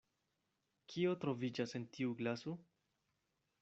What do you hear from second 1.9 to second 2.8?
tiu glaso?